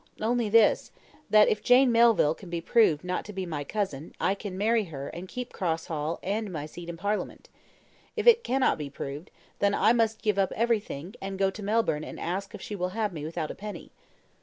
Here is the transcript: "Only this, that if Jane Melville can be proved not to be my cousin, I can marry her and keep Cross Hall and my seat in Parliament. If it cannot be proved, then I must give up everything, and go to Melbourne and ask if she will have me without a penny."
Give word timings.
"Only 0.19 0.49
this, 0.49 0.91
that 1.29 1.47
if 1.47 1.61
Jane 1.61 1.91
Melville 1.91 2.33
can 2.33 2.49
be 2.49 2.59
proved 2.59 3.03
not 3.03 3.23
to 3.25 3.33
be 3.33 3.45
my 3.45 3.63
cousin, 3.63 4.13
I 4.19 4.33
can 4.33 4.57
marry 4.57 4.85
her 4.85 5.09
and 5.09 5.27
keep 5.27 5.53
Cross 5.53 5.85
Hall 5.85 6.19
and 6.23 6.51
my 6.51 6.65
seat 6.65 6.89
in 6.89 6.97
Parliament. 6.97 7.49
If 8.15 8.25
it 8.25 8.43
cannot 8.43 8.79
be 8.79 8.89
proved, 8.89 9.29
then 9.59 9.75
I 9.75 9.93
must 9.93 10.23
give 10.23 10.39
up 10.39 10.53
everything, 10.55 11.13
and 11.21 11.37
go 11.37 11.51
to 11.51 11.61
Melbourne 11.61 12.03
and 12.03 12.19
ask 12.19 12.55
if 12.55 12.63
she 12.63 12.75
will 12.75 12.89
have 12.97 13.13
me 13.13 13.25
without 13.25 13.51
a 13.51 13.53
penny." 13.55 13.91